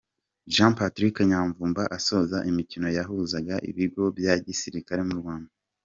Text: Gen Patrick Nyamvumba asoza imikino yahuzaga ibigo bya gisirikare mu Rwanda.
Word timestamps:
Gen 0.53 0.73
Patrick 0.79 1.15
Nyamvumba 1.29 1.83
asoza 1.97 2.37
imikino 2.49 2.87
yahuzaga 2.97 3.55
ibigo 3.69 4.03
bya 4.17 4.33
gisirikare 4.45 5.01
mu 5.09 5.15
Rwanda. 5.21 5.51